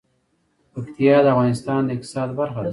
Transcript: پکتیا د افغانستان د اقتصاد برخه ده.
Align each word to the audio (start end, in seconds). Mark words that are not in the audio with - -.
پکتیا 0.73 1.15
د 1.23 1.27
افغانستان 1.33 1.81
د 1.85 1.89
اقتصاد 1.95 2.29
برخه 2.39 2.59
ده. 2.65 2.69